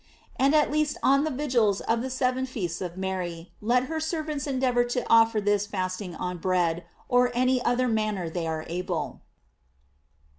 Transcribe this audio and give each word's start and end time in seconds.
And 0.35 0.55
at 0.55 0.71
least 0.71 0.97
on 1.03 1.25
the 1.25 1.29
vigils 1.29 1.79
of 1.81 2.01
the 2.01 2.09
seven 2.09 2.47
feasts 2.47 2.81
of 2.81 2.97
Mary, 2.97 3.51
let 3.61 3.83
her 3.83 3.99
ser 3.99 4.23
vants 4.23 4.47
endeavor 4.47 4.83
to 4.83 5.05
offer 5.11 5.39
this 5.39 5.67
fasting 5.67 6.15
on 6.15 6.39
bread, 6.39 6.85
or 7.07 7.27
in 7.27 7.35
any 7.35 7.63
other 7.63 7.87
manner 7.87 8.27
they 8.27 8.47
are 8.47 8.65
able. 8.67 9.21